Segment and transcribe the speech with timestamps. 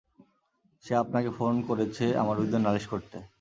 [0.83, 3.17] সে আপনাকে ফোন করেছে আমার বিরুদ্ধে নালিশ করতে!